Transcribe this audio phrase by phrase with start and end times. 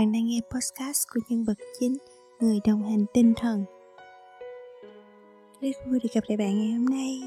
[0.00, 1.96] Bạn đang nghe podcast của nhân vật chính,
[2.40, 3.64] người đồng hành tinh thần.
[5.60, 7.20] Rất vui được gặp lại bạn ngày hôm nay.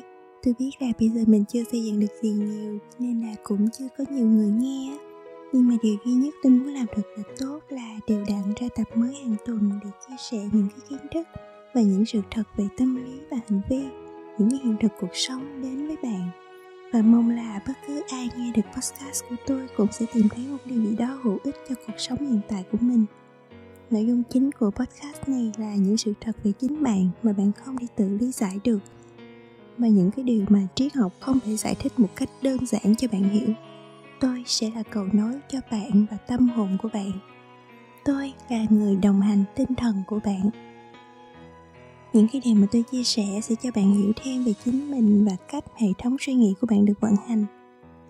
[0.44, 3.70] Tôi biết là bây giờ mình chưa xây dựng được gì nhiều nên là cũng
[3.72, 4.98] chưa có nhiều người nghe.
[5.52, 8.68] Nhưng mà điều duy nhất tôi muốn làm thật là tốt là đều đặn ra
[8.76, 11.28] tập mới hàng tuần để chia sẻ những cái kiến thức
[11.74, 13.82] và những sự thật về tâm lý và hành vi,
[14.38, 16.30] những cái hiện thực cuộc sống đến với bạn
[16.94, 20.48] và mong là bất cứ ai nghe được podcast của tôi cũng sẽ tìm thấy
[20.48, 23.06] một điều gì đó hữu ích cho cuộc sống hiện tại của mình.
[23.90, 27.52] Nội dung chính của podcast này là những sự thật về chính bạn mà bạn
[27.52, 28.80] không thể tự lý giải được,
[29.78, 32.96] mà những cái điều mà triết học không thể giải thích một cách đơn giản
[32.98, 33.50] cho bạn hiểu.
[34.20, 37.12] Tôi sẽ là cầu nối cho bạn và tâm hồn của bạn.
[38.06, 40.50] Tôi là người đồng hành tinh thần của bạn
[42.14, 45.26] những cái điều mà tôi chia sẻ sẽ cho bạn hiểu thêm về chính mình
[45.26, 47.46] và cách hệ thống suy nghĩ của bạn được vận hành.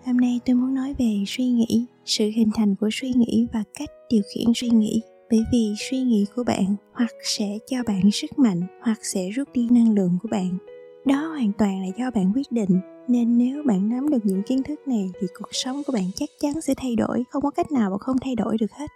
[0.04, 3.64] Hôm nay tôi muốn nói về suy nghĩ, sự hình thành của suy nghĩ và
[3.78, 5.00] cách điều khiển suy nghĩ.
[5.30, 9.48] Bởi vì suy nghĩ của bạn hoặc sẽ cho bạn sức mạnh hoặc sẽ rút
[9.52, 10.58] đi năng lượng của bạn.
[11.04, 12.80] Đó hoàn toàn là do bạn quyết định.
[13.08, 16.28] Nên nếu bạn nắm được những kiến thức này thì cuộc sống của bạn chắc
[16.40, 18.90] chắn sẽ thay đổi, không có cách nào mà không thay đổi được hết.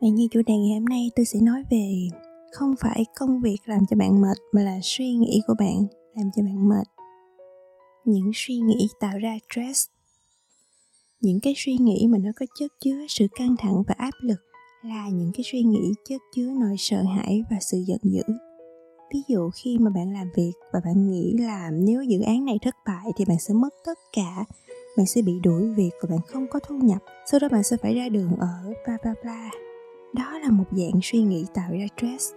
[0.00, 2.08] Vậy như chủ đề ngày hôm nay tôi sẽ nói về
[2.52, 6.30] không phải công việc làm cho bạn mệt, mà là suy nghĩ của bạn làm
[6.36, 6.86] cho bạn mệt.
[8.04, 9.86] Những suy nghĩ tạo ra stress.
[11.20, 14.40] Những cái suy nghĩ mà nó có chất chứa sự căng thẳng và áp lực
[14.82, 18.22] là những cái suy nghĩ chất chứa nỗi sợ hãi và sự giận dữ.
[19.14, 22.58] Ví dụ khi mà bạn làm việc và bạn nghĩ là nếu dự án này
[22.62, 24.44] thất bại thì bạn sẽ mất tất cả,
[24.96, 27.76] bạn sẽ bị đuổi việc và bạn không có thu nhập, sau đó bạn sẽ
[27.76, 29.50] phải ra đường ở, bla bla bla.
[30.14, 32.32] Đó là một dạng suy nghĩ tạo ra stress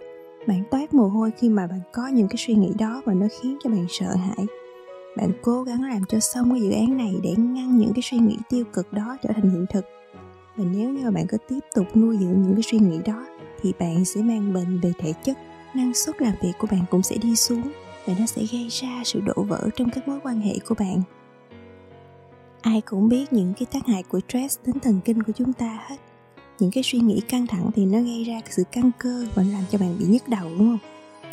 [0.46, 3.26] bạn toát mồ hôi khi mà bạn có những cái suy nghĩ đó và nó
[3.40, 4.46] khiến cho bạn sợ hãi.
[5.16, 8.18] Bạn cố gắng làm cho xong cái dự án này để ngăn những cái suy
[8.18, 9.84] nghĩ tiêu cực đó trở thành hiện thực.
[10.56, 13.26] Và nếu như bạn cứ tiếp tục nuôi dưỡng những cái suy nghĩ đó,
[13.62, 15.38] thì bạn sẽ mang bệnh về thể chất,
[15.74, 17.72] năng suất làm việc của bạn cũng sẽ đi xuống
[18.06, 21.02] và nó sẽ gây ra sự đổ vỡ trong các mối quan hệ của bạn.
[22.60, 25.78] Ai cũng biết những cái tác hại của stress đến thần kinh của chúng ta
[25.88, 25.96] hết
[26.60, 29.62] những cái suy nghĩ căng thẳng thì nó gây ra sự căng cơ và làm
[29.70, 30.78] cho bạn bị nhức đầu, đúng không?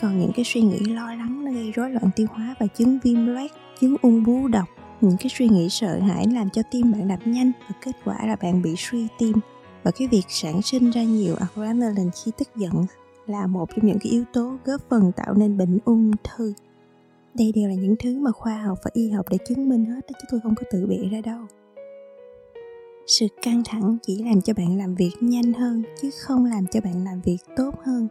[0.01, 2.99] Còn những cái suy nghĩ lo lắng nó gây rối loạn tiêu hóa và chứng
[3.03, 3.51] viêm loét,
[3.81, 4.67] chứng ung bú độc.
[5.01, 8.27] Những cái suy nghĩ sợ hãi làm cho tim bạn đập nhanh và kết quả
[8.27, 9.37] là bạn bị suy tim.
[9.83, 12.85] Và cái việc sản sinh ra nhiều adrenaline khi tức giận
[13.27, 16.53] là một trong những cái yếu tố góp phần tạo nên bệnh ung thư.
[17.33, 20.01] Đây đều là những thứ mà khoa học và y học đã chứng minh hết
[20.09, 21.39] đó, chứ tôi không có tự bịa ra đâu
[23.07, 26.81] sự căng thẳng chỉ làm cho bạn làm việc nhanh hơn, chứ không làm cho
[26.81, 28.07] bạn làm việc tốt hơn.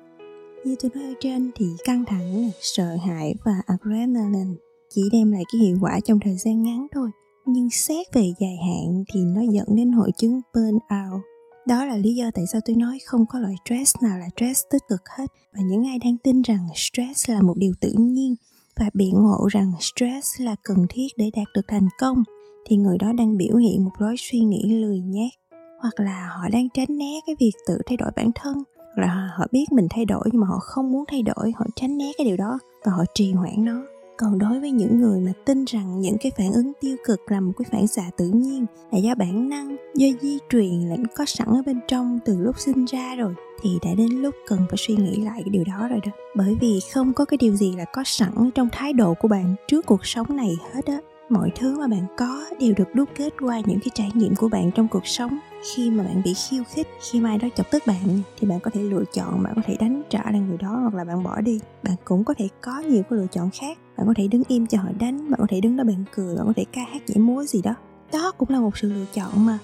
[0.65, 4.55] Như tôi nói ở trên thì căng thẳng, sợ hãi và adrenaline
[4.95, 7.11] chỉ đem lại cái hiệu quả trong thời gian ngắn thôi.
[7.47, 11.21] Nhưng xét về dài hạn thì nó dẫn đến hội chứng burnout.
[11.67, 14.63] Đó là lý do tại sao tôi nói không có loại stress nào là stress
[14.71, 15.27] tích cực hết.
[15.55, 18.35] Và những ai đang tin rằng stress là một điều tự nhiên
[18.77, 22.23] và biện hộ rằng stress là cần thiết để đạt được thành công
[22.67, 25.33] thì người đó đang biểu hiện một lối suy nghĩ lười nhác,
[25.81, 29.31] hoặc là họ đang tránh né cái việc tự thay đổi bản thân, hoặc là
[29.37, 32.13] họ biết mình thay đổi nhưng mà họ không muốn thay đổi, họ tránh né
[32.19, 33.83] cái điều đó và họ trì hoãn nó.
[34.17, 37.41] Còn đối với những người mà tin rằng những cái phản ứng tiêu cực là
[37.41, 41.09] một cái phản xạ tự nhiên, là do bản năng, do di truyền là nó
[41.17, 44.61] có sẵn ở bên trong từ lúc sinh ra rồi, thì đã đến lúc cần
[44.69, 46.13] phải suy nghĩ lại cái điều đó rồi đó.
[46.37, 49.55] Bởi vì không có cái điều gì là có sẵn trong thái độ của bạn
[49.69, 53.31] trước cuộc sống này hết á mọi thứ mà bạn có đều được đúc kết
[53.41, 55.39] qua những cái trải nghiệm của bạn trong cuộc sống.
[55.75, 58.71] Khi mà bạn bị khiêu khích, khi mai đó chọc tức bạn, thì bạn có
[58.71, 61.41] thể lựa chọn, bạn có thể đánh trả lại người đó hoặc là bạn bỏ
[61.41, 61.61] đi.
[61.83, 63.79] Bạn cũng có thể có nhiều cái lựa chọn khác.
[63.97, 66.37] Bạn có thể đứng im cho họ đánh, bạn có thể đứng đó bạn cười,
[66.37, 67.75] bạn có thể ca hát nhảy múa gì đó.
[68.13, 69.59] Đó cũng là một sự lựa chọn mà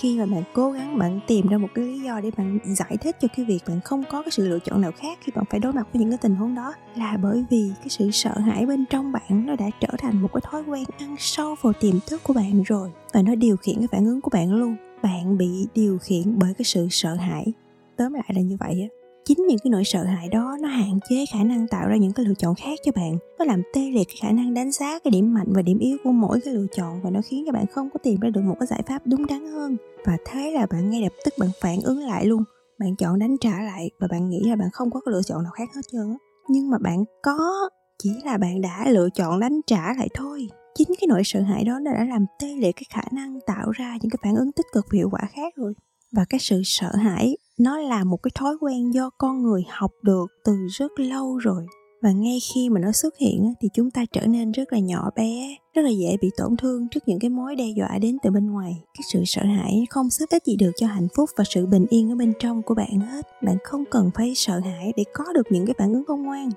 [0.00, 2.96] khi mà bạn cố gắng bạn tìm ra một cái lý do để bạn giải
[3.00, 5.44] thích cho cái việc bạn không có cái sự lựa chọn nào khác khi bạn
[5.50, 8.38] phải đối mặt với những cái tình huống đó, là bởi vì cái sự sợ
[8.38, 11.72] hãi bên trong bạn nó đã trở thành một cái thói quen ăn sâu vào
[11.72, 14.76] tiềm thức của bạn rồi và nó điều khiển cái phản ứng của bạn luôn.
[15.02, 17.52] Bạn bị điều khiển bởi cái sự sợ hãi.
[17.96, 18.97] Tóm lại là như vậy á
[19.28, 22.12] chính những cái nỗi sợ hãi đó nó hạn chế khả năng tạo ra những
[22.12, 23.18] cái lựa chọn khác cho bạn.
[23.38, 25.96] Nó làm tê liệt cái khả năng đánh giá cái điểm mạnh và điểm yếu
[26.04, 28.40] của mỗi cái lựa chọn và nó khiến cho bạn không có tìm ra được
[28.40, 29.76] một cái giải pháp đúng đắn hơn.
[30.04, 32.42] Và thế là bạn ngay lập tức bạn phản ứng lại luôn.
[32.78, 35.42] Bạn chọn đánh trả lại và bạn nghĩ là bạn không có cái lựa chọn
[35.42, 36.16] nào khác hết trơn á.
[36.48, 37.68] Nhưng mà bạn có,
[38.02, 40.48] chỉ là bạn đã lựa chọn đánh trả lại thôi.
[40.74, 43.70] Chính cái nỗi sợ hãi đó nó đã làm tê liệt cái khả năng tạo
[43.70, 45.74] ra những cái phản ứng tích cực hiệu quả khác rồi.
[46.12, 49.90] Và cái sự sợ hãi nó là một cái thói quen do con người học
[50.02, 51.66] được từ rất lâu rồi.
[52.02, 55.10] Và ngay khi mà nó xuất hiện thì chúng ta trở nên rất là nhỏ
[55.16, 58.30] bé, rất là dễ bị tổn thương trước những cái mối đe dọa đến từ
[58.30, 58.82] bên ngoài.
[58.94, 61.86] Cái sự sợ hãi không giúp ích gì được cho hạnh phúc và sự bình
[61.90, 63.26] yên ở bên trong của bạn hết.
[63.42, 66.50] Bạn không cần phải sợ hãi để có được những cái phản ứng khôn ngoan.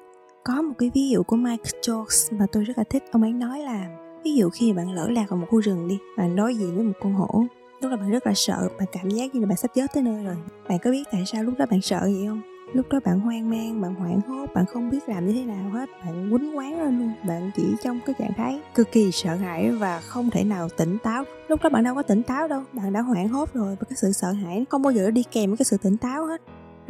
[0.44, 3.04] Có một cái ví dụ của Mike Jones mà tôi rất là thích.
[3.12, 5.98] Ông ấy nói là, ví dụ khi bạn lỡ lạc vào một khu rừng đi,
[6.18, 7.46] bạn đối diện với một con hổ
[7.82, 10.04] lúc đó bạn rất là sợ, bạn cảm giác như là bạn sắp chết tới
[10.04, 10.36] nơi rồi.
[10.70, 12.42] Bạn có biết tại sao lúc đó bạn sợ vậy không?
[12.74, 15.70] Lúc đó bạn hoang mang, bạn hoảng hốt, bạn không biết làm như thế nào
[15.70, 15.90] hết.
[16.06, 17.14] Bạn quýnh quán lên luôn.
[17.28, 20.98] Bạn chỉ trong cái trạng thái cực kỳ sợ hãi và không thể nào tỉnh
[21.04, 21.24] táo.
[21.48, 23.98] Lúc đó bạn đâu có tỉnh táo đâu, bạn đã hoảng hốt rồi và cái
[23.98, 26.42] sự sợ hãi không bao giờ đi kèm với cái sự tỉnh táo hết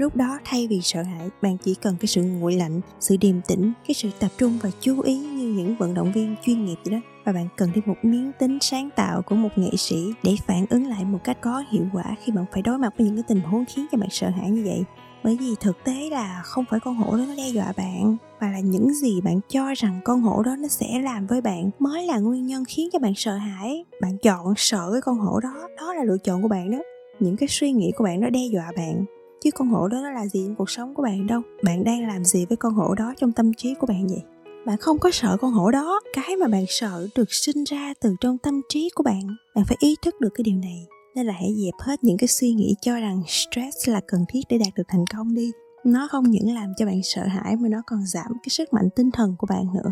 [0.02, 3.42] lúc đó thay vì sợ hãi, bạn chỉ cần cái sự nguội lạnh, sự điềm
[3.48, 6.78] tĩnh, cái sự tập trung và chú ý như những vận động viên chuyên nghiệp
[6.92, 6.98] đó.
[7.26, 10.66] Và bạn cần thêm một miếng tính sáng tạo của một nghệ sĩ để phản
[10.70, 13.24] ứng lại một cách có hiệu quả khi bạn phải đối mặt với những cái
[13.28, 14.84] tình huống khiến cho bạn sợ hãi như vậy.
[15.24, 18.52] Bởi vì thực tế là không phải con hổ đó nó đe dọa bạn, mà
[18.52, 22.08] là những gì bạn cho rằng con hổ đó nó sẽ làm với bạn mới
[22.08, 23.86] là nguyên nhân khiến cho bạn sợ hãi.
[24.02, 26.78] Bạn chọn sợ cái con hổ đó đó là lựa chọn của bạn đó.
[27.20, 29.06] Những cái suy nghĩ của bạn nó đe dọa bạn
[29.44, 31.42] chứ con hổ đó nó là gì trong cuộc sống của bạn đâu?
[31.64, 34.22] Bạn đang làm gì với con hổ đó trong tâm trí của bạn vậy?
[34.66, 36.00] Bạn không có sợ con hổ đó.
[36.14, 39.22] Cái mà bạn sợ được sinh ra từ trong tâm trí của bạn
[39.56, 40.88] bạn phải ý thức được cái điều này.
[41.16, 44.42] Nên là hãy dẹp hết những cái suy nghĩ cho rằng stress là cần thiết
[44.50, 45.52] để đạt được thành công đi.
[45.86, 48.90] Nó không những làm cho bạn sợ hãi mà nó còn giảm cái sức mạnh
[48.96, 49.92] tinh thần của bạn nữa.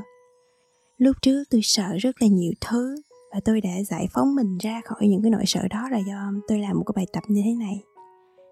[0.97, 2.95] Lúc trước tôi sợ rất là nhiều thứ
[3.33, 6.31] và tôi đã giải phóng mình ra khỏi những cái nỗi sợ đó là do
[6.47, 7.83] tôi làm một cái bài tập như thế này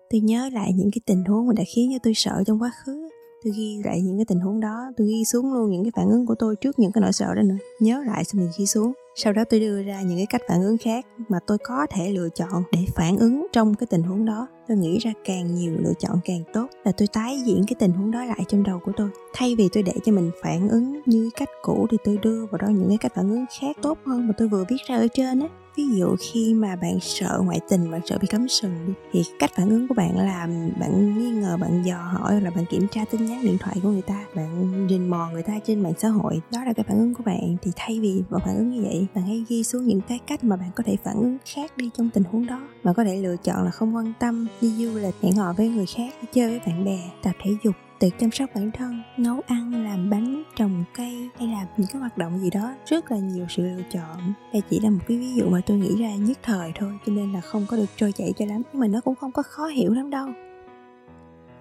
[0.10, 2.72] tôi nhớ lại những cái tình huống mà đã khiến cho tôi sợ trong quá
[2.84, 3.10] khứ.
[3.44, 6.10] Tôi ghi lại những cái tình huống đó, tôi ghi xuống luôn những cái phản
[6.10, 7.56] ứng của tôi trước những cái nỗi sợ đó nữa.
[7.80, 8.94] Nhớ lại xong mình ghi xuống.
[9.16, 12.10] Sau đó tôi đưa ra những cái cách phản ứng khác mà tôi có thể
[12.10, 14.48] lựa chọn để phản ứng trong cái tình huống đó.
[14.68, 17.92] Tôi nghĩ ra càng nhiều lựa chọn càng tốt là tôi tái diễn cái tình
[17.92, 19.10] huống đó lại trong đầu của tôi.
[19.34, 22.58] Thay vì tôi để cho mình phản ứng như cách cũ thì tôi đưa vào
[22.62, 25.08] đó những cái cách phản ứng khác tốt hơn mà tôi vừa viết ra ở
[25.14, 28.88] trên á ví dụ khi mà bạn sợ ngoại tình, bạn sợ bị cấm sừng
[28.88, 30.48] đi, thì cách phản ứng của bạn là
[30.80, 33.90] bạn nghi ngờ, bạn dò hỏi là bạn kiểm tra tin nhắn, điện thoại của
[33.90, 36.42] người ta, bạn rình mò người ta trên mạng xã hội.
[36.52, 37.58] Đó là cái phản ứng của bạn.
[37.62, 40.44] Thì thay vì bạn phản ứng như vậy, bạn hãy ghi xuống những cái cách
[40.44, 42.62] mà bạn có thể phản ứng khác đi trong tình huống đó.
[42.84, 45.70] Bạn có thể lựa chọn là không quan tâm, đi du lịch, hẹn hò với
[45.70, 49.02] người khác, đi chơi với bạn bè, tập thể dục tự chăm sóc bản thân,
[49.18, 53.12] nấu ăn, làm bánh, trồng cây hay làm những cái hoạt động gì đó rất
[53.12, 54.34] là nhiều sự lựa chọn.
[54.54, 57.14] Đây chỉ là một cái ví dụ mà tôi nghĩ ra nhất thời thôi, cho
[57.14, 59.44] nên là không có được trôi chảy cho lắm, nhưng mà nó cũng không có
[59.44, 60.28] khó hiểu lắm đâu.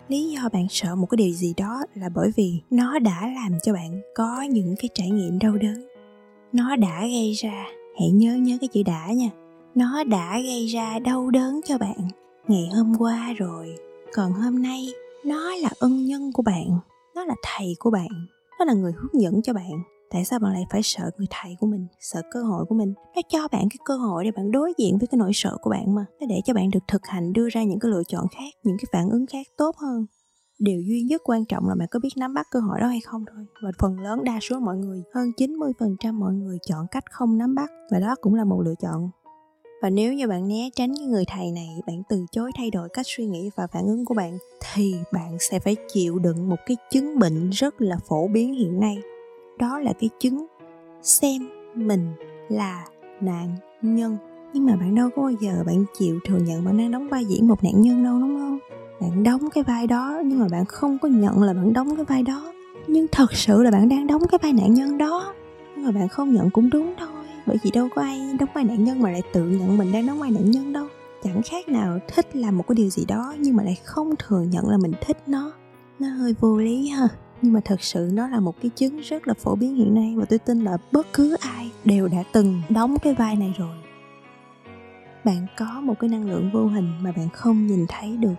[0.08, 3.52] Lý do bạn sợ một cái điều gì đó là bởi vì nó đã làm
[3.62, 5.88] cho bạn có những cái trải nghiệm đau đớn.
[6.52, 7.64] Nó đã gây ra,
[7.98, 9.28] hãy nhớ nhớ cái chữ đã nha.
[9.74, 11.96] Nó đã gây ra đau đớn cho bạn
[12.48, 13.76] ngày hôm qua rồi.
[14.14, 14.86] Còn hôm nay
[15.26, 16.66] nó là ân nhân của bạn,
[17.14, 18.08] nó là thầy của bạn,
[18.58, 19.70] nó là người hướng dẫn cho bạn.
[20.10, 22.94] Tại sao bạn lại phải sợ người thầy của mình, sợ cơ hội của mình?
[23.16, 25.70] Nó cho bạn cái cơ hội để bạn đối diện với cái nỗi sợ của
[25.70, 26.04] bạn mà.
[26.20, 28.76] Nó để cho bạn được thực hành, đưa ra những cái lựa chọn khác, những
[28.78, 30.06] cái phản ứng khác tốt hơn.
[30.58, 33.00] Điều duy nhất quan trọng là bạn có biết nắm bắt cơ hội đó hay
[33.00, 33.44] không thôi.
[33.62, 37.54] Và phần lớn đa số mọi người, hơn 90% mọi người chọn cách không nắm
[37.54, 37.70] bắt.
[37.90, 39.10] Và đó cũng là một lựa chọn
[39.82, 42.88] và nếu như bạn né tránh cái người thầy này, bạn từ chối thay đổi
[42.88, 44.38] cách suy nghĩ và phản ứng của bạn,
[44.74, 48.80] thì bạn sẽ phải chịu đựng một cái chứng bệnh rất là phổ biến hiện
[48.80, 48.98] nay.
[49.58, 50.46] Đó là cái chứng
[51.02, 52.12] xem mình
[52.48, 52.84] là
[53.20, 54.16] nạn nhân.
[54.52, 57.24] Nhưng mà bạn đâu có bao giờ bạn chịu thừa nhận bạn đang đóng vai
[57.24, 58.58] diễn một nạn nhân đâu, đúng không?
[59.00, 62.04] Bạn đóng cái vai đó, nhưng mà bạn không có nhận là bạn đóng cái
[62.04, 62.52] vai đó.
[62.86, 65.34] Nhưng thật sự là bạn đang đóng cái vai nạn nhân đó,
[65.76, 67.15] nhưng mà bạn không nhận cũng đúng thôi
[67.46, 70.06] bởi vì đâu có ai đóng vai nạn nhân mà lại tự nhận mình đang
[70.06, 70.86] đóng vai nạn nhân đâu.
[71.22, 74.40] Chẳng khác nào thích làm một cái điều gì đó nhưng mà lại không thừa
[74.40, 75.52] nhận là mình thích nó.
[75.98, 77.08] Nó hơi vô lý ha.
[77.42, 80.14] Nhưng mà thật sự nó là một cái chứng rất là phổ biến hiện nay
[80.16, 83.76] và tôi tin là bất cứ ai đều đã từng đóng cái vai này rồi.
[85.24, 88.34] Bạn có một cái năng lượng vô hình mà bạn không nhìn thấy được.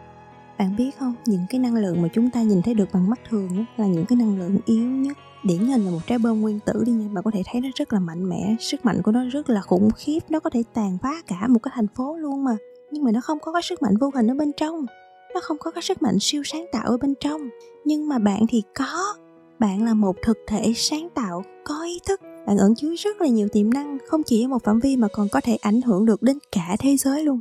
[0.57, 1.15] Bạn biết không?
[1.25, 4.05] Những cái năng lượng mà chúng ta nhìn thấy được bằng mắt thường là những
[4.05, 7.09] cái năng lượng yếu nhất điển hình là một trái bom nguyên tử đi nha.
[7.13, 8.55] Bạn có thể thấy nó rất là mạnh mẽ.
[8.59, 10.19] Sức mạnh của nó rất là khủng khiếp.
[10.29, 12.57] Nó có thể tàn phá cả một cái thành phố luôn mà.
[12.91, 14.85] Nhưng mà nó không có cái sức mạnh vô hình ở bên trong.
[15.33, 17.41] Nó không có cái sức mạnh siêu sáng tạo ở bên trong.
[17.85, 19.15] Nhưng mà bạn thì có.
[19.59, 22.21] Bạn là một thực thể sáng tạo có ý thức.
[22.47, 25.07] Bạn ẩn chứa rất là nhiều tiềm năng, không chỉ ở một phạm vi mà
[25.13, 27.39] còn có thể ảnh hưởng được đến cả thế giới luôn.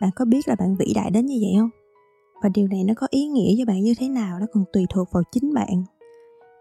[0.00, 1.70] Bạn có biết là bạn vĩ đại đến như vậy không?
[2.42, 4.38] Và điều này nó có ý nghĩa cho bạn như thế nào?
[4.40, 5.84] Nó còn tùy thuộc vào chính bạn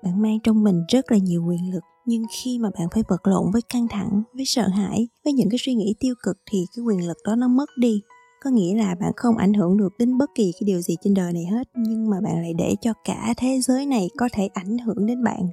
[0.03, 3.27] bạn mang trong mình rất là nhiều quyền lực, nhưng khi mà bạn phải vật
[3.27, 6.65] lộn với căng thẳng, với sợ hãi, với những cái suy nghĩ tiêu cực thì
[6.75, 8.01] cái quyền lực đó nó mất đi.
[8.43, 11.13] Có nghĩa là bạn không ảnh hưởng được đến bất kỳ cái điều gì trên
[11.13, 14.47] đời này hết, nhưng mà bạn lại để cho cả thế giới này có thể
[14.53, 15.47] ảnh hưởng đến bạn.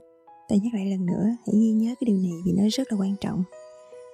[0.48, 2.98] Tôi nhắc lại lần nữa, hãy ghi nhớ cái điều này vì nó rất là
[2.98, 3.42] quan trọng.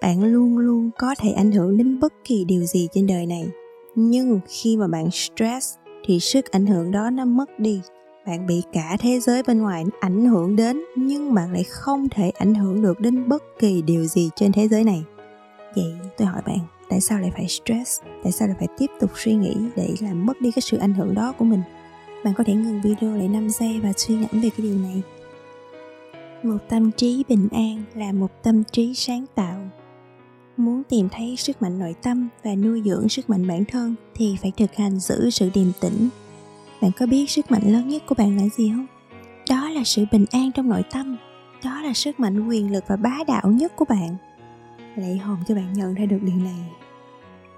[0.02, 3.48] Bạn luôn luôn có thể ảnh hưởng đến bất kỳ điều gì trên đời này,
[3.94, 5.74] nhưng khi mà bạn stress
[6.06, 7.80] thì sức ảnh hưởng đó nó mất đi
[8.26, 12.30] bạn bị cả thế giới bên ngoài ảnh hưởng đến, nhưng bạn lại không thể
[12.30, 15.04] ảnh hưởng được đến bất kỳ điều gì trên thế giới này.
[15.76, 18.00] Vậy tôi hỏi bạn, tại sao lại phải stress?
[18.22, 20.94] Tại sao lại phải tiếp tục suy nghĩ để làm mất đi cái sự ảnh
[20.94, 21.62] hưởng đó của mình?
[22.24, 25.02] Bạn có thể ngừng video lại 5 giây và suy ngẫm về cái điều này.
[26.42, 29.60] Một tâm trí bình an là một tâm trí sáng tạo.
[30.56, 34.36] Muốn tìm thấy sức mạnh nội tâm và nuôi dưỡng sức mạnh bản thân thì
[34.42, 36.08] phải thực hành giữ sự điềm tĩnh
[36.84, 38.86] bạn có biết sức mạnh lớn nhất của bạn là gì không?
[39.50, 41.16] Đó là sự bình an trong nội tâm.
[41.64, 44.16] Đó là sức mạnh quyền lực và bá đạo nhất của bạn.
[44.96, 46.70] Lạy hồn cho bạn nhận ra được điều này.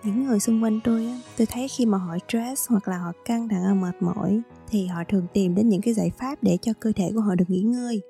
[0.04, 3.49] Những người xung quanh tôi tôi thấy khi mà họ stress hoặc là họ căng
[3.49, 6.92] thẳng mệt mỏi, thì họ thường tìm đến những cái giải pháp để cho cơ
[6.97, 8.02] thể của họ được nghỉ ngơi.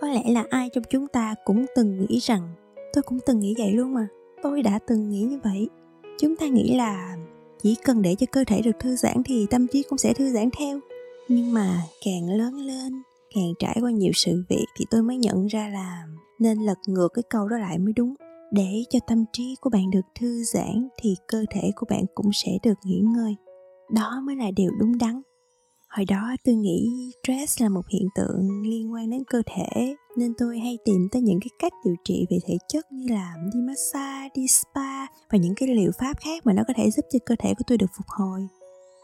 [0.00, 2.48] Có lẽ là ai trong chúng ta cũng từng nghĩ rằng,
[2.92, 4.08] tôi cũng từng nghĩ vậy luôn mà,
[4.42, 5.68] tôi đã từng nghĩ như vậy.
[6.20, 7.16] Chúng ta nghĩ là
[7.62, 10.30] chỉ cần để cho cơ thể được thư giãn thì tâm trí cũng sẽ thư
[10.30, 10.80] giãn theo.
[11.28, 13.02] Nhưng mà càng lớn lên,
[13.34, 16.06] càng trải qua nhiều sự việc thì tôi mới nhận ra là
[16.38, 18.14] nên lật ngược cái câu đó lại mới đúng.
[18.50, 22.30] Để cho tâm trí của bạn được thư giãn thì cơ thể của bạn cũng
[22.32, 23.36] sẽ được nghỉ ngơi.
[23.90, 25.22] Đó mới là điều đúng đắn
[25.88, 30.32] hồi đó tôi nghĩ stress là một hiện tượng liên quan đến cơ thể, nên
[30.38, 33.60] tôi hay tìm tới những cái cách điều trị về thể chất như là đi
[33.60, 37.18] massage, đi spa và những cái liệu pháp khác mà nó có thể giúp cho
[37.26, 38.48] cơ thể của tôi được phục hồi.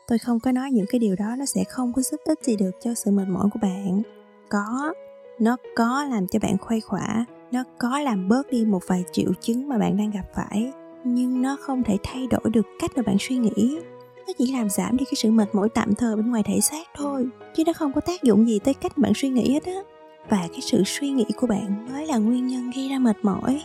[0.08, 2.56] Tôi không có nói những cái điều đó nó sẽ không có giúp ích gì
[2.56, 4.02] được cho sự mệt mỏi của bạn.
[4.50, 4.94] Có,
[5.40, 9.30] nó có làm cho bạn khuây khỏa, nó có làm bớt đi một vài triệu
[9.40, 10.72] chứng mà bạn đang gặp phải,
[11.04, 13.78] nhưng nó không thể thay đổi được cách mà bạn suy nghĩ
[14.26, 16.86] nó chỉ làm giảm đi cái sự mệt mỏi tạm thời bên ngoài thể xác
[16.94, 19.82] thôi, chứ nó không có tác dụng gì tới cách bạn suy nghĩ hết á.
[20.28, 23.62] Và cái sự suy nghĩ của bạn mới là nguyên nhân gây ra mệt mỏi.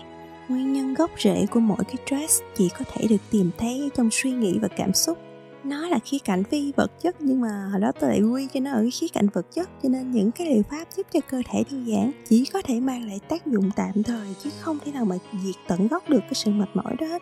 [0.50, 4.10] Nguyên nhân gốc rễ của mỗi cái stress chỉ có thể được tìm thấy trong
[4.12, 5.18] suy nghĩ và cảm xúc.
[5.64, 8.60] Nó là khía cạnh phi vật chất, nhưng mà hồi đó tôi lại quy cho
[8.60, 11.20] nó ở cái khía cạnh vật chất, cho nên những cái liệu pháp giúp cho
[11.30, 14.78] cơ thể thư giãn chỉ có thể mang lại tác dụng tạm thời, chứ không
[14.86, 17.22] thể nào mà diệt tận gốc được cái sự mệt mỏi đó hết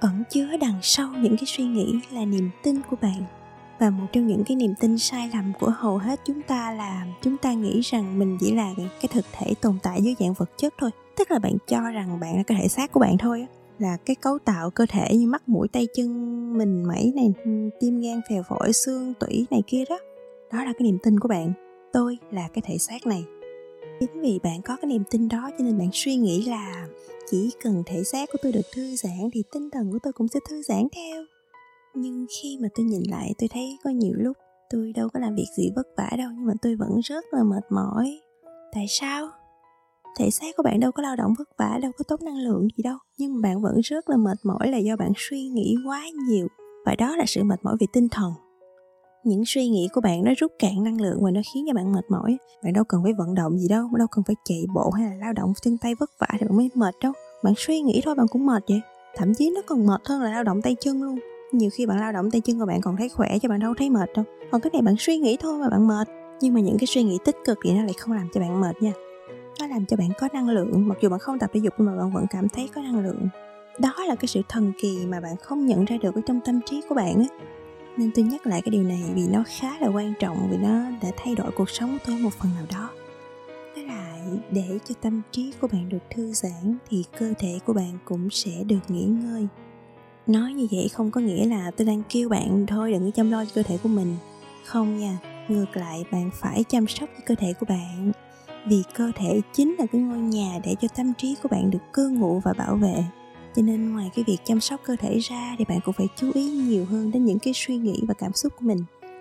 [0.00, 3.24] ẩn chứa đằng sau những cái suy nghĩ là niềm tin của bạn.
[3.78, 7.06] Và một trong những cái niềm tin sai lầm của hầu hết chúng ta là
[7.22, 10.50] chúng ta nghĩ rằng mình chỉ là cái thực thể tồn tại dưới dạng vật
[10.56, 10.90] chất thôi.
[11.16, 13.46] Tức là bạn cho rằng bạn là cái thể xác của bạn thôi
[13.78, 16.08] là cái cấu tạo cơ thể như mắt, mũi, tay, chân
[16.58, 17.32] mình mẩy này,
[17.80, 19.98] tim gan, phèo phổi, xương, tủy này kia đó.
[20.52, 21.52] Đó là cái niềm tin của bạn.
[21.92, 23.24] Tôi là cái thể xác này
[24.00, 26.86] chính vì bạn có cái niềm tin đó cho nên bạn suy nghĩ là
[27.30, 30.28] chỉ cần thể xác của tôi được thư giãn thì tinh thần của tôi cũng
[30.28, 31.24] sẽ thư giãn theo.
[31.94, 34.36] Nhưng khi mà tôi nhìn lại, tôi thấy có nhiều lúc
[34.70, 37.42] tôi đâu có làm việc gì vất vả đâu, nhưng mà tôi vẫn rất là
[37.42, 38.20] mệt mỏi.
[38.72, 39.28] Tại sao?
[40.18, 42.68] Thể xác của bạn đâu có lao động vất vả, đâu có tốn năng lượng
[42.76, 45.76] gì đâu, nhưng mà bạn vẫn rất là mệt mỏi là do bạn suy nghĩ
[45.86, 46.48] quá nhiều.
[46.86, 48.32] Và đó là sự mệt mỏi về tinh thần
[49.24, 51.92] những suy nghĩ của bạn nó rút cạn năng lượng và nó khiến cho bạn
[51.92, 52.38] mệt mỏi.
[52.64, 55.16] Bạn đâu cần phải vận động gì đâu đâu cần phải chạy bộ hay là
[55.16, 57.12] lao động chân tay vất vả thì bạn mới mệt đâu.
[57.42, 58.80] Bạn suy nghĩ thôi, bạn cũng mệt vậy.
[59.16, 61.18] Thậm chí nó còn mệt hơn là lao động tay chân luôn.
[61.52, 63.74] Nhiều khi bạn lao động tay chân của bạn còn thấy khỏe cho bạn đâu
[63.78, 64.24] thấy mệt đâu.
[64.50, 66.08] Còn cái này bạn suy nghĩ thôi mà bạn mệt.
[66.40, 68.60] Nhưng mà những cái suy nghĩ tích cực thì nó lại không làm cho bạn
[68.60, 68.92] mệt nha.
[69.60, 71.86] Nó làm cho bạn có năng lượng, mặc dù bạn không tập thể dục nhưng
[71.86, 73.28] mà bạn vẫn cảm thấy có năng lượng.
[73.78, 76.60] Đó là cái sự thần kỳ mà bạn không nhận ra được ở trong tâm
[76.66, 77.36] trí của bạn á
[77.96, 80.90] nên tôi nhắc lại cái điều này vì nó khá là quan trọng, vì nó
[81.02, 82.90] đã thay đổi cuộc sống của tôi một phần nào đó.
[83.74, 84.20] Với lại,
[84.50, 88.30] để cho tâm trí của bạn được thư giãn thì cơ thể của bạn cũng
[88.30, 89.46] sẽ được nghỉ ngơi.
[90.26, 93.30] Nói như vậy không có nghĩa là tôi đang kêu bạn thôi đừng có chăm
[93.30, 94.16] lo cho cơ thể của mình.
[94.64, 95.18] Không nha,
[95.48, 98.12] ngược lại bạn phải chăm sóc cho cơ thể của bạn,
[98.66, 101.78] vì cơ thể chính là cái ngôi nhà để cho tâm trí của bạn được
[101.92, 103.04] cư ngụ và bảo vệ
[103.56, 106.30] cho nên ngoài cái việc chăm sóc cơ thể ra thì bạn cũng phải chú
[106.34, 108.78] ý nhiều hơn đến những cái suy nghĩ và cảm xúc của mình.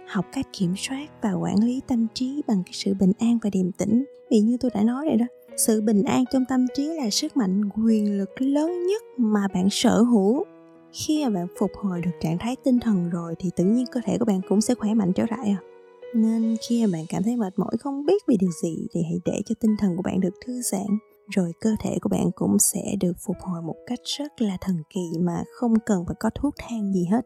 [0.07, 3.49] Học cách kiểm soát và quản lý tâm trí bằng cái sự bình an và
[3.49, 4.05] điềm tĩnh.
[4.31, 5.25] Vì như tôi đã nói rồi đó,
[5.57, 9.67] sự bình an trong tâm trí là sức mạnh quyền lực lớn nhất mà bạn
[9.71, 10.43] sở hữu.
[10.93, 14.01] Khi mà bạn phục hồi được trạng thái tinh thần rồi thì tự nhiên cơ
[14.05, 15.59] thể của bạn cũng sẽ khỏe mạnh trở lại à.
[16.15, 19.19] Nên khi mà bạn cảm thấy mệt mỏi không biết vì điều gì thì hãy
[19.25, 20.97] để cho tinh thần của bạn được thư giãn
[21.29, 24.75] rồi cơ thể của bạn cũng sẽ được phục hồi một cách rất là thần
[24.89, 27.21] kỳ mà không cần phải có thuốc thang gì hết.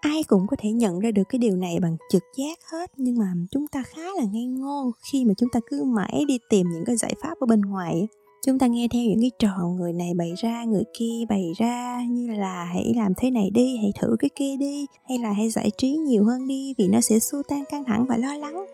[0.00, 3.18] Ai cũng có thể nhận ra được cái điều này bằng trực giác hết, nhưng
[3.18, 6.66] mà chúng ta khá là ngây ngô khi mà chúng ta cứ mãi đi tìm
[6.72, 8.08] những cái giải pháp ở bên ngoài.
[8.46, 12.00] Chúng ta nghe theo những cái trò người này bày ra, người kia bày ra,
[12.08, 15.50] như là hãy làm thế này đi, hãy thử cái kia đi, hay là hãy
[15.50, 18.66] giải trí nhiều hơn đi vì nó sẽ xua tan căng thẳng và lo lắng.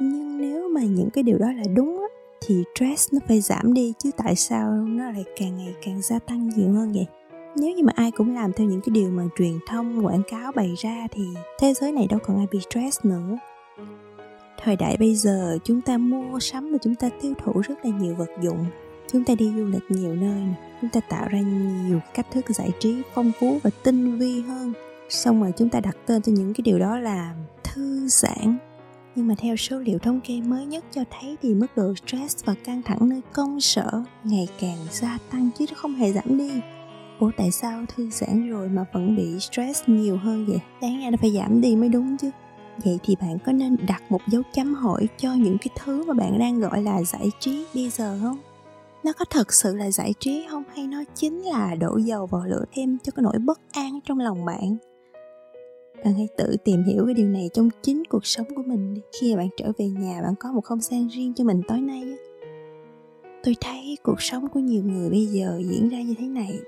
[0.00, 2.15] Nhưng nếu mà những cái điều đó là đúng á
[2.46, 6.18] thì stress nó phải giảm đi, chứ tại sao nó lại càng ngày càng gia
[6.18, 7.06] tăng nhiều hơn vậy?
[7.56, 10.52] Nếu như mà ai cũng làm theo những cái điều mà truyền thông, quảng cáo
[10.52, 11.24] bày ra thì
[11.60, 13.38] thế giới này đâu còn ai bị stress nữa.
[14.62, 17.90] Thời đại bây giờ, chúng ta mua sắm và chúng ta tiêu thụ rất là
[17.98, 18.66] nhiều vật dụng.
[19.12, 20.42] Chúng ta đi du lịch nhiều nơi
[20.80, 24.72] chúng ta tạo ra nhiều cách thức giải trí phong phú và tinh vi hơn.
[25.08, 27.34] Xong rồi chúng ta đặt tên cho những cái điều đó là
[27.64, 28.56] thư giãn
[29.16, 32.44] nhưng mà theo số liệu thống kê mới nhất cho thấy thì mức độ stress
[32.44, 36.38] và căng thẳng nơi công sở ngày càng gia tăng chứ nó không hề giảm
[36.38, 36.50] đi.
[37.18, 40.60] Ủa, tại sao thư giãn rồi mà vẫn bị stress nhiều hơn vậy?
[40.82, 42.30] Đáng ra nó phải giảm đi mới đúng chứ.
[42.84, 46.14] Vậy thì bạn có nên đặt một dấu chấm hỏi cho những cái thứ mà
[46.14, 48.38] bạn đang gọi là giải trí bây giờ không?
[49.04, 50.62] Nó có thật sự là giải trí không?
[50.74, 54.20] Hay nó chính là đổ dầu vào lửa thêm cho cái nỗi bất an trong
[54.20, 54.76] lòng bạn?
[56.06, 59.00] Bạn hãy tự tìm hiểu cái điều này trong chính cuộc sống của mình đi.
[59.20, 61.80] Khi mà bạn trở về nhà, bạn có một không gian riêng cho mình tối
[61.80, 62.16] nay
[63.46, 66.58] tôi thấy cuộc sống của nhiều người bây giờ diễn ra như thế này.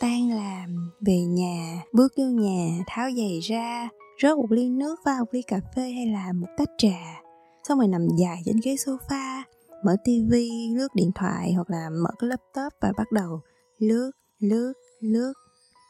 [0.00, 5.18] Tan làm, về nhà, bước vô nhà, tháo giày ra, rót một ly nước pha
[5.18, 7.22] một ly cà phê hay là một tách trà.
[7.68, 9.42] Xong rồi nằm dài trên ghế sofa,
[9.84, 13.40] mở tivi lướt điện thoại hoặc là mở cái laptop và bắt đầu
[13.78, 15.32] lướt lướt lướt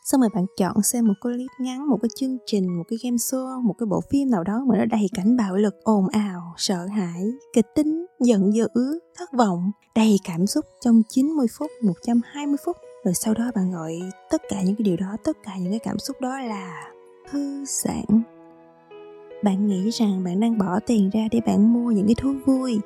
[0.02, 2.98] xong rồi bạn chọn xem một cái clip ngắn, một cái chương trình, một cái
[3.02, 6.08] game show, một cái bộ phim nào đó mà nó đầy cảnh bạo lực, ồn
[6.08, 8.68] ào, sợ hãi, kịch tính, giận dữ,
[9.16, 12.76] thất vọng, đầy cảm xúc trong 90 phút 120 phút.
[13.04, 15.80] Rồi sau đó bạn gọi tất cả những cái điều đó, tất cả những cái
[15.84, 16.92] cảm xúc đó là
[17.30, 18.22] thư giãn
[19.42, 22.80] bạn nghĩ rằng bạn đang bỏ tiền ra để bạn mua những cái thú vui,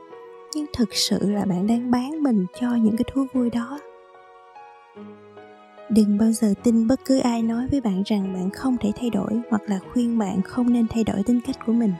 [0.54, 3.78] nhưng thực sự là bạn đang bán mình cho những cái thú vui đó
[5.90, 9.10] đừng bao giờ tin bất cứ ai nói với bạn rằng bạn không thể thay
[9.10, 11.92] đổi hoặc là khuyên bạn không nên thay đổi tính cách của mình.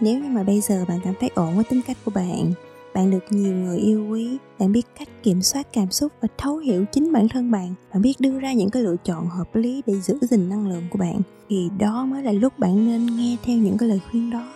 [0.00, 2.52] Nếu như mà bây giờ bạn cảm thấy ổn với tính cách của bạn
[2.94, 6.56] bạn được nhiều người yêu quý, bạn biết cách kiểm soát cảm xúc và thấu
[6.56, 9.82] hiểu chính bản thân bạn bạn biết đưa ra những cái lựa chọn hợp lý
[9.86, 13.36] để giữ gìn năng lượng của bạn, thì đó mới là lúc bạn nên nghe
[13.44, 14.48] theo những cái lời khuyên đó.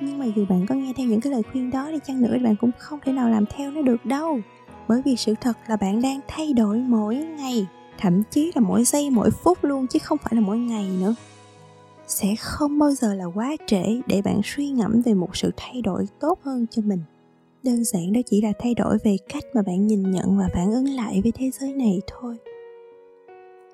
[0.00, 2.30] Nhưng mà dù bạn có nghe theo những cái lời khuyên đó đi chăng nữa
[2.32, 4.40] thì bạn cũng không thể nào làm theo nó được đâu,
[4.88, 7.66] bởi vì sự thật là bạn đang thay đổi mỗi ngày
[8.00, 11.14] thậm chí là mỗi giây, mỗi phút luôn, chứ không phải là mỗi ngày nữa.
[12.08, 15.82] Sẽ không bao giờ là quá trễ để bạn suy ngẫm về một sự thay
[15.82, 17.00] đổi tốt hơn cho mình.
[17.62, 20.72] Đơn giản đó chỉ là thay đổi về cách mà bạn nhìn nhận và phản
[20.72, 22.36] ứng lại với thế giới này thôi.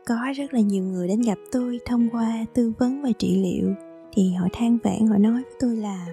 [0.06, 3.74] Có rất là nhiều người đến gặp tôi thông qua tư vấn và trị liệu,
[4.12, 6.06] thì họ than vãn, họ nói với tôi là,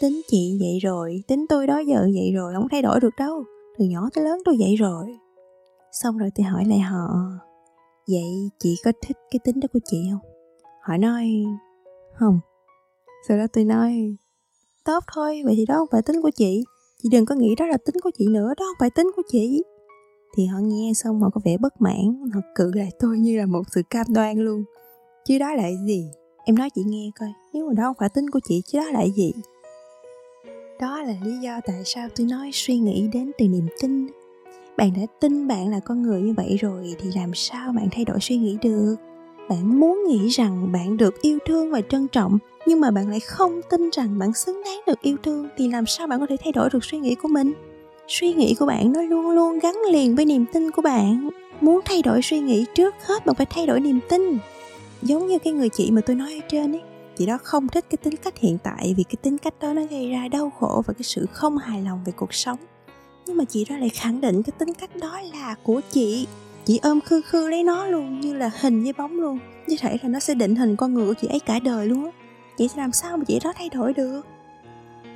[0.00, 3.44] tính chị vậy rồi, tính tôi đó giờ vậy rồi, không thay đổi được đâu,
[3.78, 5.18] từ nhỏ tới lớn tôi vậy rồi
[5.92, 7.08] xong rồi tôi hỏi lại họ,
[8.08, 10.30] vậy chị có thích cái tính đó của chị không?
[10.82, 11.44] Họ nói,
[12.14, 12.40] không.
[13.28, 14.16] Sau đó tôi nói,
[14.84, 16.64] tốt thôi, vậy thì đó không phải tính của chị.
[17.02, 19.22] Chị đừng có nghĩ đó là tính của chị nữa, đó không phải tính của
[19.28, 19.62] chị.
[20.36, 23.46] Thì họ nghe xong họ có vẻ bất mãn, họ cự lại tôi như là
[23.46, 24.64] một sự cam đoan luôn.
[25.24, 26.10] Chứ đó lại gì?
[26.44, 28.90] Em nói chị nghe coi, nếu mà đó không phải tính của chị, chứ đó
[28.90, 29.32] lại gì?
[30.80, 34.06] Đó là lý do tại sao tôi nói suy nghĩ đến từ niềm tin
[34.78, 38.04] bạn đã tin bạn là con người như vậy rồi thì làm sao bạn thay
[38.04, 38.96] đổi suy nghĩ được?
[39.48, 43.20] Bạn muốn nghĩ rằng bạn được yêu thương và trân trọng, nhưng mà bạn lại
[43.20, 46.36] không tin rằng bạn xứng đáng được yêu thương, thì làm sao bạn có thể
[46.44, 47.52] thay đổi được suy nghĩ của mình?
[48.08, 51.30] Suy nghĩ của bạn nó luôn luôn gắn liền với niềm tin của bạn.
[51.60, 54.38] Muốn thay đổi suy nghĩ trước hết, bạn phải thay đổi niềm tin.
[55.02, 56.82] Giống như cái người chị mà tôi nói ở trên ấy,
[57.16, 59.82] chị đó không thích cái tính cách hiện tại vì cái tính cách đó nó
[59.90, 62.58] gây ra đau khổ và cái sự không hài lòng về cuộc sống
[63.28, 66.26] nhưng mà chị đó lại khẳng định cái tính cách đó là của chị.
[66.64, 69.38] Chị ôm khư khư lấy nó luôn, như là hình với bóng luôn.
[69.66, 72.04] Như thể là nó sẽ định hình con người của chị ấy cả đời luôn
[72.04, 72.10] á.
[72.56, 74.22] Chị sẽ làm sao mà chị đó thay đổi được?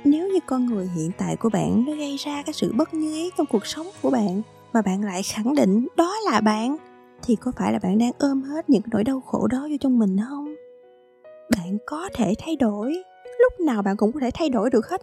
[0.03, 3.13] Nếu như con người hiện tại của bạn nó gây ra cái sự bất như
[3.13, 4.41] ý trong cuộc sống của bạn,
[4.73, 6.77] mà bạn lại khẳng định đó là bạn,
[7.23, 9.99] thì có phải là bạn đang ôm hết những nỗi đau khổ đó vô trong
[9.99, 10.55] mình không?
[11.57, 13.03] Bạn có thể thay đổi.
[13.39, 15.01] Lúc nào bạn cũng có thể thay đổi được hết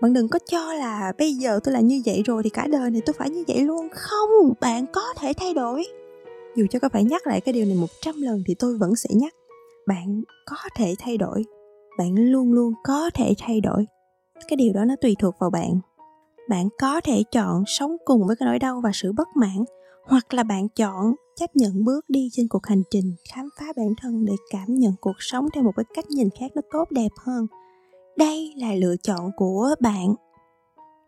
[0.00, 2.90] bạn đừng có cho là bây giờ tôi là như vậy rồi thì cả đời
[2.90, 3.88] này tôi phải như vậy luôn.
[3.92, 5.84] Không, bạn có thể thay đổi.
[6.56, 8.96] Dù cho có phải nhắc lại cái điều này một trăm lần thì tôi vẫn
[8.96, 9.34] sẽ nhắc.
[9.86, 11.44] Bạn có thể thay đổi.
[11.98, 13.86] Bạn luôn luôn có thể thay đổi.
[14.48, 15.80] Cái điều đó nó tùy thuộc vào bạn.
[16.48, 19.64] Bạn có thể chọn sống cùng với cái nỗi đau và sự bất mãn,
[20.04, 23.94] hoặc là bạn chọn chấp nhận bước đi trên cuộc hành trình khám phá bản
[24.00, 27.08] thân để cảm nhận cuộc sống theo một cái cách nhìn khác nó tốt đẹp
[27.16, 27.46] hơn
[28.16, 30.14] đây là lựa chọn của bạn.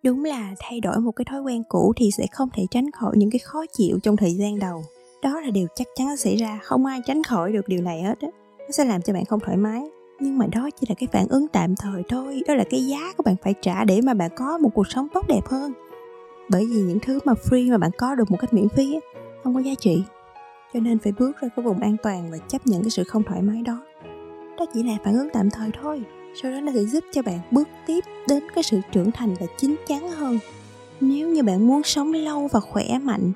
[0.03, 3.17] Đúng là thay đổi một cái thói quen cũ thì sẽ không thể tránh khỏi
[3.17, 4.85] những cái khó chịu trong thời gian đầu.
[5.23, 8.21] Đó là điều chắc chắn xảy ra, không ai tránh khỏi được điều này hết
[8.21, 8.29] á.
[8.59, 9.83] Nó sẽ làm cho bạn không thoải mái.
[10.21, 13.13] Nhưng mà đó chỉ là cái phản ứng tạm thời thôi, đó là cái giá
[13.17, 15.73] của bạn phải trả để mà bạn có một cuộc sống tốt đẹp hơn.
[16.51, 18.99] Bởi vì những thứ mà free mà bạn có được một cách miễn phí
[19.45, 20.03] không có giá trị.
[20.75, 23.23] Cho nên phải bước ra cái vùng an toàn và chấp nhận cái sự không
[23.23, 23.79] thoải mái đó.
[24.59, 26.03] Đó chỉ là phản ứng tạm thời thôi
[26.35, 29.47] sau đó nó sẽ giúp cho bạn bước tiếp đến cái sự trưởng thành và
[29.59, 30.39] chín chắn hơn.
[31.01, 33.33] Nếu như bạn muốn sống lâu và khỏe mạnh,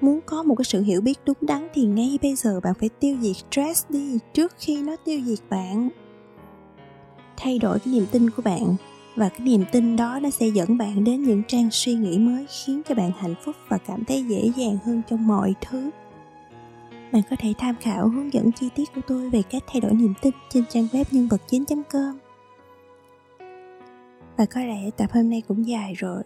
[0.00, 2.88] muốn có một cái sự hiểu biết đúng đắn thì ngay bây giờ bạn phải
[2.88, 5.88] tiêu diệt stress đi trước khi nó tiêu diệt bạn.
[7.36, 8.76] Thay đổi cái niềm tin của bạn
[9.16, 12.46] và cái niềm tin đó nó sẽ dẫn bạn đến những trang suy nghĩ mới
[12.46, 15.90] khiến cho bạn hạnh phúc và cảm thấy dễ dàng hơn trong mọi thứ.
[17.12, 19.92] Bạn có thể tham khảo hướng dẫn chi tiết của tôi về cách thay đổi
[19.92, 22.25] niềm tin trên trang web nhân vật 9.com
[24.36, 26.22] và có lẽ tập hôm nay cũng dài rồi.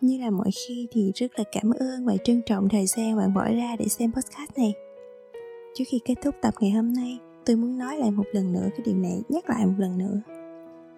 [0.00, 3.34] Như là mỗi khi thì rất là cảm ơn và trân trọng thời gian bạn
[3.34, 4.72] bỏ ra để xem podcast này.
[5.74, 8.68] Trước khi kết thúc tập ngày hôm nay, tôi muốn nói lại một lần nữa
[8.70, 10.20] cái điều này, nhắc lại một lần nữa.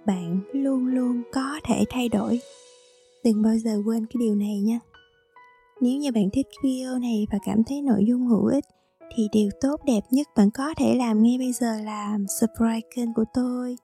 [0.07, 2.41] Bạn luôn luôn có thể thay đổi.
[3.25, 4.81] Đừng bao giờ quên cái điều này nha.
[5.81, 8.65] Nếu như bạn thích video này và cảm thấy nội dung hữu ích,
[9.17, 13.15] thì điều tốt đẹp nhất bạn có thể làm ngay bây giờ là subscribe kênh
[13.15, 13.77] của tôi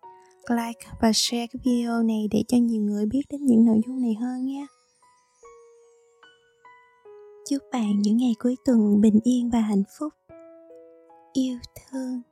[0.50, 4.02] like và share cái video này để cho nhiều người biết đến những nội dung
[4.02, 4.66] này hơn nhé
[7.52, 10.12] chúc bạn những ngày cuối tuần bình yên và hạnh phúc.
[11.32, 12.22] Yêu thương.